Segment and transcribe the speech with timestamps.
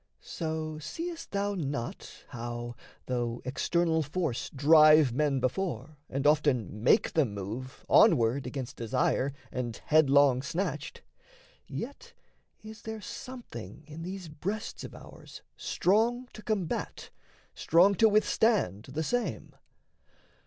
[0.21, 2.73] So seest thou not, how,
[3.05, 9.79] though external force Drive men before, and often make them move, Onward against desire, and
[9.85, 11.03] headlong snatched,
[11.67, 12.13] Yet
[12.63, 17.11] is there something in these breasts of ours Strong to combat,
[17.53, 19.53] strong to withstand the same?